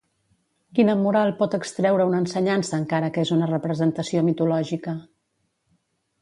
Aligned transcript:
Quina 0.77 0.93
moral 1.01 1.33
pot 1.41 1.55
extreure 1.57 2.07
una 2.11 2.21
ensenyança 2.21 2.79
encara 2.85 3.11
que 3.19 3.27
és 3.27 3.33
una 3.37 3.51
representació 3.53 4.25
mitològica? 4.31 4.97